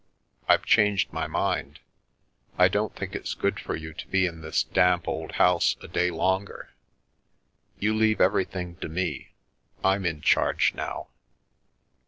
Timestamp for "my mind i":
1.13-2.67